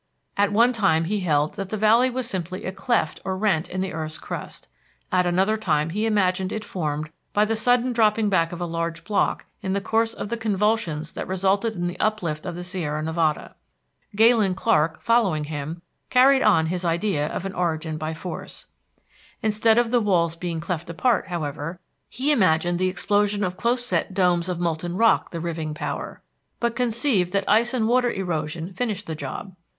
[0.35, 3.81] At one time he held that the valley was simply a cleft or rent in
[3.81, 4.67] the earth's crust.
[5.11, 9.03] At another time he imagined it formed by the sudden dropping back of a large
[9.03, 13.03] block in the course of the convulsions that resulted in the uplift of the Sierra
[13.03, 13.53] Nevada.
[14.15, 18.65] Galen Clark, following him, carried on his idea of an origin by force.
[19.43, 21.79] Instead of the walls being cleft apart, however,
[22.09, 26.23] he imagined the explosion of close set domes of molten rock the riving power,
[26.59, 29.55] but conceived that ice and water erosion finished the job.